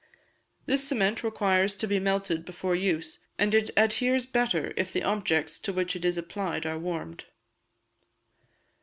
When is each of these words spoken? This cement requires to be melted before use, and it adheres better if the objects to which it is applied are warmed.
This 0.65 0.83
cement 0.87 1.23
requires 1.23 1.75
to 1.75 1.85
be 1.85 1.99
melted 1.99 2.43
before 2.43 2.75
use, 2.75 3.19
and 3.37 3.53
it 3.53 3.69
adheres 3.77 4.25
better 4.25 4.73
if 4.75 4.91
the 4.91 5.03
objects 5.03 5.59
to 5.59 5.71
which 5.71 5.95
it 5.95 6.03
is 6.03 6.17
applied 6.17 6.65
are 6.65 6.79
warmed. 6.79 7.25